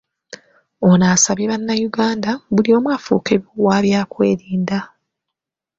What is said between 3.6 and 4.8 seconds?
wa byakwerinda.